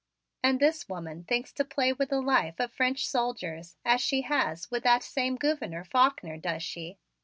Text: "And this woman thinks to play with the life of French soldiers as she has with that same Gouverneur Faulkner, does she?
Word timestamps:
"And 0.41 0.59
this 0.59 0.89
woman 0.89 1.25
thinks 1.25 1.53
to 1.53 1.63
play 1.63 1.93
with 1.93 2.09
the 2.09 2.21
life 2.21 2.59
of 2.59 2.73
French 2.73 3.07
soldiers 3.07 3.77
as 3.85 4.01
she 4.01 4.21
has 4.21 4.71
with 4.71 4.81
that 4.81 5.03
same 5.03 5.35
Gouverneur 5.35 5.83
Faulkner, 5.83 6.37
does 6.39 6.63
she? 6.63 6.97